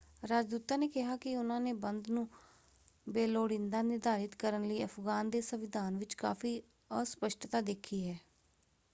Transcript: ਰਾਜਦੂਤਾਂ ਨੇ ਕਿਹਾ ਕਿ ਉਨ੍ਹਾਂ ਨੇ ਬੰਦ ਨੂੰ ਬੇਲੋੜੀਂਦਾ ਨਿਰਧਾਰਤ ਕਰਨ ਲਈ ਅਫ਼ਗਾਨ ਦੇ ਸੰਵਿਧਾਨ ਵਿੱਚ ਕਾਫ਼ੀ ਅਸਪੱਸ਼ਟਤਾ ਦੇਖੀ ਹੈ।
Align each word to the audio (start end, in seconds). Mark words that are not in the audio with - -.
ਰਾਜਦੂਤਾਂ 0.23 0.77
ਨੇ 0.77 0.87
ਕਿਹਾ 0.87 1.15
ਕਿ 1.17 1.35
ਉਨ੍ਹਾਂ 1.37 1.59
ਨੇ 1.61 1.73
ਬੰਦ 1.81 2.09
ਨੂੰ 2.09 2.27
ਬੇਲੋੜੀਂਦਾ 3.07 3.81
ਨਿਰਧਾਰਤ 3.81 4.35
ਕਰਨ 4.35 4.67
ਲਈ 4.67 4.83
ਅਫ਼ਗਾਨ 4.83 5.29
ਦੇ 5.29 5.41
ਸੰਵਿਧਾਨ 5.41 5.97
ਵਿੱਚ 5.97 6.13
ਕਾਫ਼ੀ 6.15 6.59
ਅਸਪੱਸ਼ਟਤਾ 7.01 7.61
ਦੇਖੀ 7.61 8.07
ਹੈ। 8.09 8.17